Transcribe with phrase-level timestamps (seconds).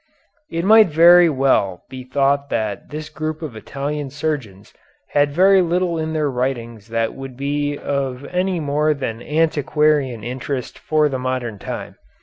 [0.49, 4.73] It might very well be thought that this group of Italian surgeons
[5.09, 10.79] had very little in their writings that would be of any more than antiquarian interest
[10.79, 11.97] for the modern time.